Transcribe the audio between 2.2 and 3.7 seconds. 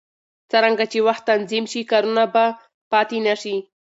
به پاتې نه شي.